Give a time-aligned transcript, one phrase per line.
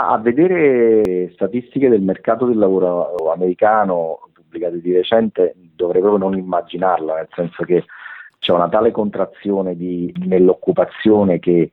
[0.00, 6.38] Ma a vedere statistiche del mercato del lavoro americano pubblicate di recente dovrei proprio non
[6.38, 7.84] immaginarla, nel senso che
[8.38, 11.70] c'è una tale contrazione di, nell'occupazione che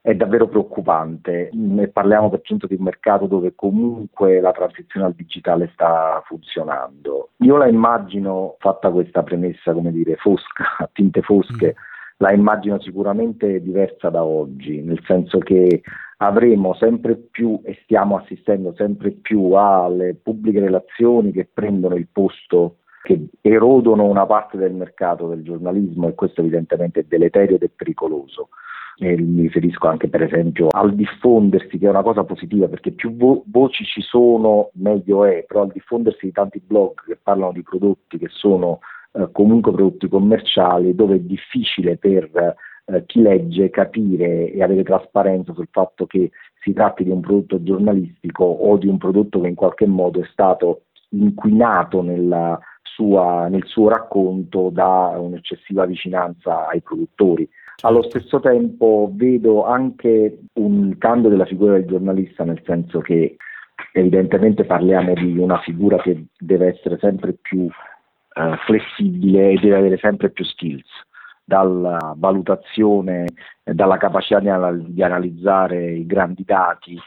[0.00, 1.50] è davvero preoccupante.
[1.52, 7.30] Ne parliamo per giunta di un mercato dove comunque la transizione al digitale sta funzionando.
[7.36, 11.99] Io la immagino, fatta questa premessa, come dire, fosca, a tinte fosche, mm.
[12.20, 15.80] La immagino sicuramente diversa da oggi, nel senso che
[16.18, 22.76] avremo sempre più e stiamo assistendo sempre più alle pubbliche relazioni che prendono il posto
[23.02, 27.70] che erodono una parte del mercato del giornalismo e questo evidentemente è deleterio ed è
[27.74, 28.50] pericoloso.
[28.98, 33.16] E mi riferisco anche per esempio al diffondersi, che è una cosa positiva perché più
[33.16, 37.62] vo- voci ci sono meglio è, però al diffondersi di tanti blog che parlano di
[37.62, 38.80] prodotti che sono
[39.32, 42.30] comunque prodotti commerciali, dove è difficile per
[42.84, 46.30] eh, chi legge capire e avere trasparenza sul fatto che
[46.60, 50.26] si tratti di un prodotto giornalistico o di un prodotto che in qualche modo è
[50.30, 57.48] stato inquinato nella sua, nel suo racconto da un'eccessiva vicinanza ai produttori.
[57.82, 63.36] Allo stesso tempo vedo anche un cambio della figura del giornalista, nel senso che
[63.92, 67.66] evidentemente parliamo di una figura che deve essere sempre più
[68.32, 70.88] eh, flessibile e deve avere sempre più skills,
[71.44, 73.26] dalla valutazione,
[73.64, 76.98] dalla capacità di, di analizzare i grandi dati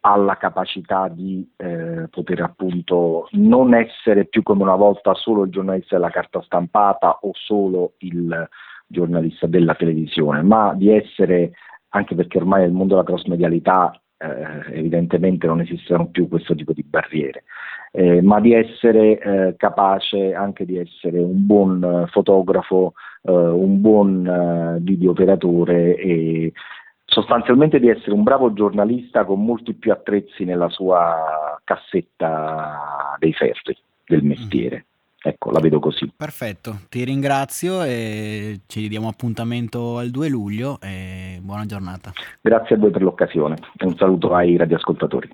[0.00, 5.96] alla capacità di eh, poter appunto non essere più come una volta solo il giornalista
[5.96, 8.48] della carta stampata o solo il
[8.86, 11.52] giornalista della televisione, ma di essere,
[11.90, 16.72] anche perché ormai nel mondo della cross medialità eh, evidentemente non esistono più questo tipo
[16.72, 17.44] di barriere,
[17.92, 24.26] eh, ma di essere eh, capace anche di essere un buon fotografo, eh, un buon
[24.26, 26.52] eh, videooperatore e
[27.06, 33.76] sostanzialmente di essere un bravo giornalista con molti più attrezzi nella sua cassetta dei ferri
[34.06, 34.84] del mestiere.
[35.22, 36.10] Ecco, la vedo così.
[36.16, 42.10] Perfetto, ti ringrazio e ci diamo appuntamento al 2 luglio e buona giornata.
[42.40, 45.28] Grazie a voi per l'occasione e un saluto ai radioascoltatori.